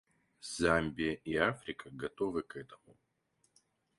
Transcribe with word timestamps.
Замбия 0.41 1.13
и 1.13 1.35
Африка 1.35 1.89
готовы 1.91 2.41
к 2.41 2.55
этому. 2.55 2.95